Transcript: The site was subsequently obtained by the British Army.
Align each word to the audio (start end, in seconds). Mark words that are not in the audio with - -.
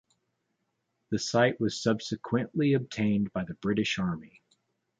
The 1.11 1.19
site 1.19 1.59
was 1.61 1.79
subsequently 1.79 2.73
obtained 2.73 3.31
by 3.33 3.43
the 3.43 3.53
British 3.53 3.99
Army. 3.99 4.41